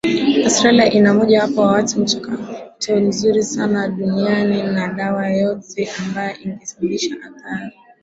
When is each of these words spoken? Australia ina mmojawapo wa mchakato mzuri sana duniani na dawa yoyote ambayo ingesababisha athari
Australia 0.45 0.89
ina 0.91 1.13
mmojawapo 1.13 1.61
wa 1.61 1.81
mchakato 1.81 2.99
mzuri 3.01 3.43
sana 3.43 3.87
duniani 3.87 4.63
na 4.63 4.87
dawa 4.93 5.27
yoyote 5.29 5.89
ambayo 5.99 6.35
ingesababisha 6.45 7.15
athari 7.15 7.75